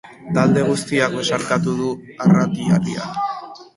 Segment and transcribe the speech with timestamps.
[0.35, 1.91] Talde guztiak besarkatu du
[2.29, 3.13] arratiarra.